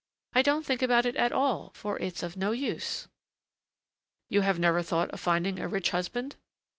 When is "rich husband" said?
5.67-6.37